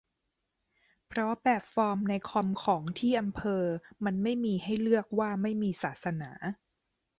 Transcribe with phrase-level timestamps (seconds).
[1.07, 3.63] เพราะแบบฟอร์มในคอมของที่อำเภอ
[4.05, 6.31] มันไม่มีให้เลือกว่าไม่มีศาสนา